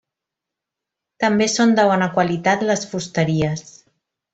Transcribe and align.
També 1.25 1.49
són 1.57 1.77
de 1.81 1.87
bona 1.93 2.09
qualitat 2.19 2.67
les 2.73 2.91
fusteries. 2.95 3.67